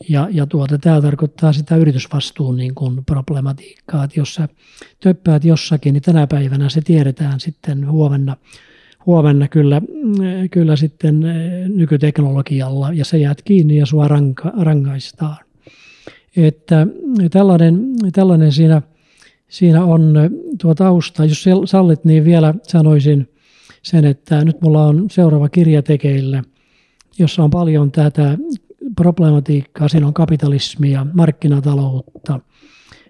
[0.09, 4.49] ja, ja tuota, tämä tarkoittaa sitä yritysvastuun niin kuin problematiikkaa, että jos sä
[4.99, 8.37] töppäät jossakin, niin tänä päivänä se tiedetään sitten huomenna,
[9.05, 9.81] huomenna kyllä,
[10.51, 11.19] kyllä sitten
[11.67, 15.37] nykyteknologialla ja se jäät kiinni ja sua ranka, rangaistaan.
[16.37, 16.87] Että
[17.31, 18.81] tällainen, tällainen siinä,
[19.47, 20.13] siinä on
[20.61, 21.25] tuo tausta.
[21.25, 23.29] Jos sallit, niin vielä sanoisin
[23.83, 26.43] sen, että nyt mulla on seuraava kirja tekeillä,
[27.19, 28.37] jossa on paljon tätä
[28.95, 29.87] problematiikkaa.
[29.87, 32.39] Siinä on kapitalismia, markkinataloutta,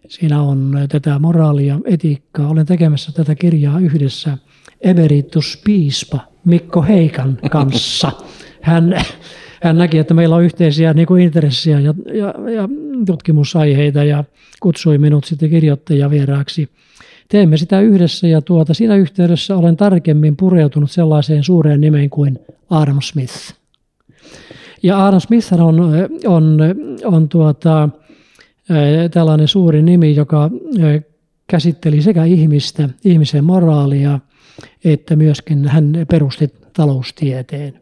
[0.08, 2.50] siinä on tätä moraalia, etiikkaa.
[2.50, 4.38] Olen tekemässä tätä kirjaa yhdessä
[4.82, 8.12] emerituspiispa Mikko Heikan kanssa.
[8.62, 9.02] Hän,
[9.64, 12.70] hän näki, että meillä on yhteisiä niin kuin intressejä ja, ja, ja
[13.06, 14.24] tutkimusaiheita ja
[14.60, 16.70] kutsui minut sitten kirjoittajavieraaksi.
[17.30, 22.40] Teemme sitä yhdessä ja tuota, siinä yhteydessä olen tarkemmin pureutunut sellaiseen suureen nimeen kuin
[22.70, 23.54] Adam Smith.
[24.84, 25.80] Ja Adam Smith on,
[26.28, 26.60] on,
[27.04, 27.90] on tuota,
[29.12, 30.50] tällainen suuri nimi, joka
[31.48, 34.20] käsitteli sekä ihmistä, ihmisen moraalia,
[34.84, 37.82] että myöskin hän perusti taloustieteen.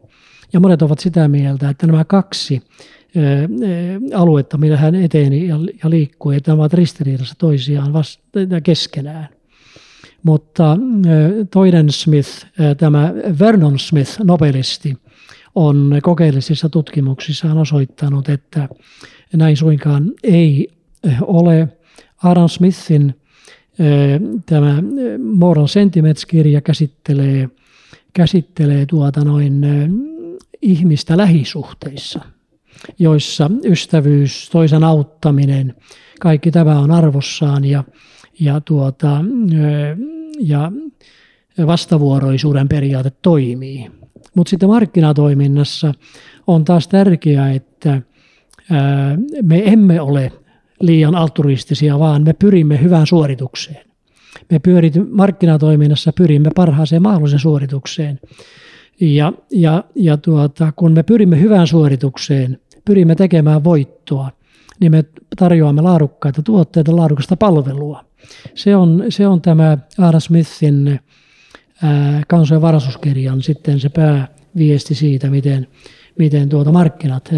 [0.52, 2.62] Ja monet ovat sitä mieltä, että nämä kaksi
[4.14, 8.22] aluetta, millä hän eteni ja liikkui, että ne ovat ristiriidassa toisiaan vasta,
[8.62, 9.37] keskenään.
[10.22, 10.76] Mutta
[11.50, 12.46] toinen Smith,
[12.78, 14.96] tämä Vernon Smith, nobelisti,
[15.54, 18.68] on kokeellisissa tutkimuksissaan osoittanut, että
[19.32, 20.68] näin suinkaan ei
[21.20, 21.68] ole.
[22.24, 23.14] Aaron Smithin
[24.46, 24.82] tämä
[25.34, 27.48] Moral Sentiments-kirja käsittelee,
[28.12, 29.66] käsittelee tuota noin
[30.62, 32.20] ihmistä lähisuhteissa,
[32.98, 35.74] joissa ystävyys, toisen auttaminen,
[36.20, 37.84] kaikki tämä on arvossaan ja,
[38.40, 39.24] ja, tuota,
[40.40, 40.72] ja
[41.66, 43.90] vastavuoroisuuden periaate toimii.
[44.34, 45.94] Mutta sitten markkinatoiminnassa
[46.46, 48.02] on taas tärkeää, että
[49.42, 50.32] me emme ole
[50.80, 53.88] liian altruistisia, vaan me pyrimme hyvään suoritukseen.
[54.50, 58.20] Me pyörit, markkinatoiminnassa pyrimme parhaaseen mahdollisen suoritukseen.
[59.00, 64.30] Ja, ja, ja tuota, kun me pyrimme hyvään suoritukseen, pyrimme tekemään voittoa,
[64.80, 65.04] niin me
[65.38, 68.04] tarjoamme laadukkaita tuotteita, laadukasta palvelua.
[68.54, 71.00] Se on, se on tämä Adam Smithin
[72.28, 75.66] kansojen varasuuskirjan sitten se pääviesti siitä, miten,
[76.18, 77.28] miten tuota markkinat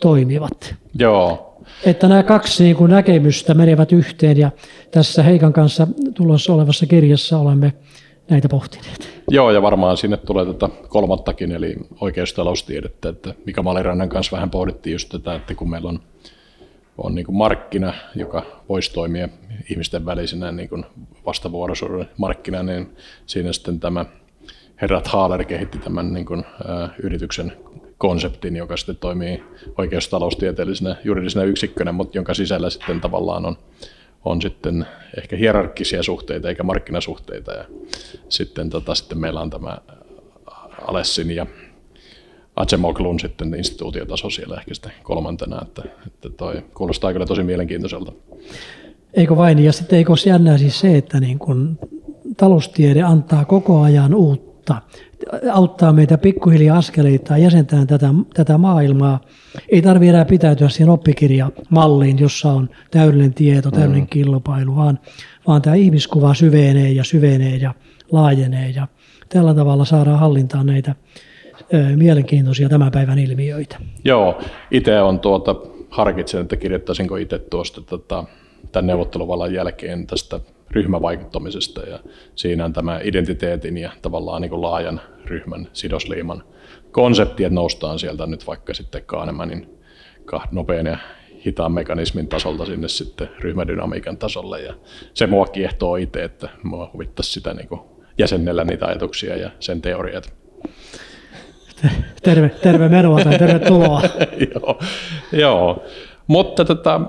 [0.00, 0.74] toimivat.
[0.98, 1.42] Joo.
[1.84, 4.50] Että nämä kaksi niin kuin näkemystä menevät yhteen ja
[4.90, 7.72] tässä Heikan kanssa tulossa olevassa kirjassa olemme
[8.30, 9.22] näitä pohtineet.
[9.30, 14.92] Joo, ja varmaan sinne tulee tätä kolmattakin, eli oikeustaloustiedettä, että mikä Malirannan kanssa vähän pohdittiin
[14.92, 16.00] just tätä, että kun meillä on,
[16.98, 19.28] on niin kuin markkina, joka voisi toimia
[19.70, 20.84] ihmisten välisenä niin kuin
[21.26, 24.04] vastavuoroisuuden markkina, niin siinä sitten tämä
[24.80, 27.52] herrat Haaler kehitti tämän niin kuin, ä, yrityksen
[27.98, 29.42] konseptin, joka sitten toimii
[29.78, 33.56] oikeustaloustieteellisenä juridisena yksikkönä, mutta jonka sisällä sitten tavallaan on,
[34.24, 34.86] on sitten
[35.18, 37.52] ehkä hierarkkisia suhteita eikä markkinasuhteita.
[37.52, 37.64] Ja
[38.28, 39.78] sitten, tota, sitten meillä on tämä
[40.88, 41.46] Alessin ja
[42.56, 48.12] Acemoglun sitten instituutiotaso siellä ehkä sitten kolmantena, että, että toi kuulostaa kyllä tosi mielenkiintoiselta.
[49.14, 51.78] Eikö vain, ja sitten eikö olisi jännää siis se, että niin kun
[52.36, 54.82] taloustiede antaa koko ajan uutta,
[55.52, 59.20] auttaa meitä pikkuhiljaa askeleita jäsentää tätä, tätä maailmaa.
[59.68, 64.08] Ei tarvitse enää pitäytyä siihen oppikirjamalliin, jossa on täydellinen tieto, täydellinen mm.
[64.10, 64.98] kilpailu, vaan,
[65.46, 67.74] vaan tämä ihmiskuva syvenee ja syvenee ja
[68.12, 68.88] laajenee ja
[69.28, 70.94] tällä tavalla saadaan hallintaan näitä
[71.96, 73.76] mielenkiintoisia tämän päivän ilmiöitä.
[74.04, 75.56] Joo, itse on tuota,
[75.90, 78.24] harkitsen, että kirjoittaisinko itse tuosta tota,
[78.72, 80.40] tämän neuvotteluvallan jälkeen tästä
[80.70, 81.98] ryhmävaikuttamisesta ja
[82.34, 86.44] siinä on tämä identiteetin ja tavallaan niin laajan ryhmän sidosliiman
[86.90, 89.68] konsepti, että noustaan sieltä nyt vaikka sitten Kahnemanin
[90.50, 90.98] nopean ja
[91.44, 94.74] hitaan mekanismin tasolta sinne sitten ryhmädynamiikan tasolle ja
[95.14, 97.68] se mua kiehtoo itse, että mua huvittaisi sitä niin
[98.18, 100.34] jäsennellä niitä ajatuksia ja sen teoriat.
[102.22, 104.02] Terve, terve menoa tai tervetuloa.
[104.54, 104.78] joo,
[105.32, 105.84] joo,
[106.26, 107.00] mutta tota,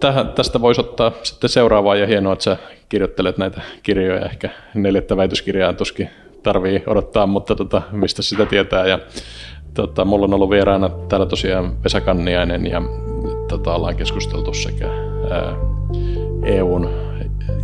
[0.00, 2.56] tähän, tästä voisi ottaa sitten seuraavaa ja hienoa, että sä
[2.88, 4.24] kirjoittelet näitä kirjoja.
[4.24, 6.10] Ehkä neljättä väitöskirjaa tuskin
[6.42, 8.86] tarvii odottaa, mutta tota, mistä sitä tietää.
[8.86, 8.98] Ja,
[9.74, 12.82] tota, mulla on ollut vieraana täällä tosiaan Vesa Kanniainen ja
[13.48, 14.88] tota, ollaan keskusteltu sekä
[15.30, 15.56] ää,
[16.44, 16.90] EUn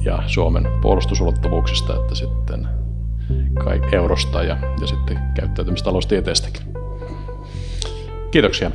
[0.05, 2.68] ja Suomen puolustusulottuvuuksista että sitten
[3.65, 6.63] kai eurosta ja, ja sitten käyttäytymistaloustieteestäkin.
[8.31, 8.71] Kiitoksia.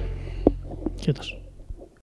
[1.05, 1.42] Kiitos.